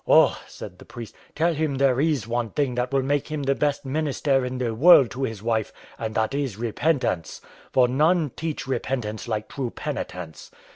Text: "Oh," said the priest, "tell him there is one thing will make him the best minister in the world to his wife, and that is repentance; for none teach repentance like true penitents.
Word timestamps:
"Oh," 0.07 0.35
said 0.47 0.79
the 0.79 0.85
priest, 0.85 1.13
"tell 1.35 1.53
him 1.53 1.75
there 1.75 1.99
is 2.01 2.27
one 2.27 2.49
thing 2.49 2.75
will 2.91 3.03
make 3.03 3.27
him 3.27 3.43
the 3.43 3.53
best 3.53 3.85
minister 3.85 4.43
in 4.43 4.57
the 4.57 4.73
world 4.73 5.11
to 5.11 5.21
his 5.25 5.43
wife, 5.43 5.71
and 5.99 6.15
that 6.15 6.33
is 6.33 6.57
repentance; 6.57 7.39
for 7.71 7.87
none 7.87 8.31
teach 8.31 8.65
repentance 8.67 9.27
like 9.27 9.47
true 9.47 9.69
penitents. 9.69 10.49